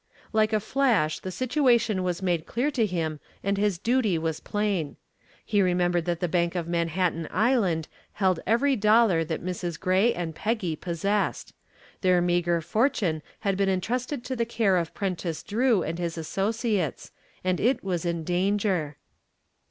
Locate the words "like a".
0.33-0.59